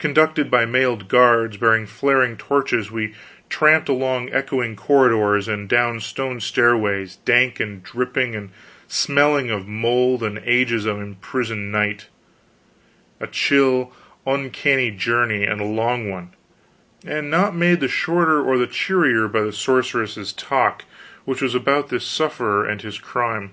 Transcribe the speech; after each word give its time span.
Conducted 0.00 0.50
by 0.50 0.64
mailed 0.66 1.06
guards 1.06 1.56
bearing 1.56 1.86
flaring 1.86 2.36
torches, 2.36 2.90
we 2.90 3.14
tramped 3.48 3.88
along 3.88 4.30
echoing 4.32 4.74
corridors, 4.74 5.46
and 5.46 5.68
down 5.68 6.00
stone 6.00 6.40
stairways 6.40 7.18
dank 7.24 7.60
and 7.60 7.80
dripping, 7.80 8.34
and 8.34 8.50
smelling 8.88 9.52
of 9.52 9.68
mould 9.68 10.24
and 10.24 10.42
ages 10.44 10.84
of 10.84 11.00
imprisoned 11.00 11.70
night 11.70 12.08
a 13.20 13.28
chill, 13.28 13.92
uncanny 14.26 14.90
journey 14.90 15.44
and 15.44 15.60
a 15.60 15.64
long 15.64 16.10
one, 16.10 16.30
and 17.06 17.30
not 17.30 17.54
made 17.54 17.78
the 17.78 17.86
shorter 17.86 18.42
or 18.42 18.58
the 18.58 18.66
cheerier 18.66 19.28
by 19.28 19.42
the 19.42 19.52
sorceress's 19.52 20.32
talk, 20.32 20.82
which 21.24 21.40
was 21.40 21.54
about 21.54 21.88
this 21.88 22.04
sufferer 22.04 22.66
and 22.66 22.82
his 22.82 22.98
crime. 22.98 23.52